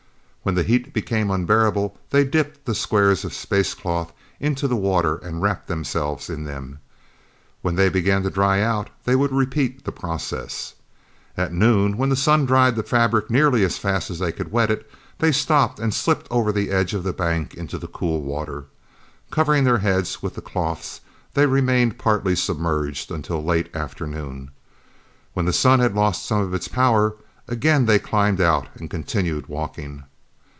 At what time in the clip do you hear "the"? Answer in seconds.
0.55-0.63, 2.65-2.73, 4.67-4.75, 9.85-9.91, 12.09-12.15, 12.75-12.81, 16.51-16.71, 17.03-17.13, 17.77-17.87, 20.33-20.41, 23.41-23.47, 25.45-25.53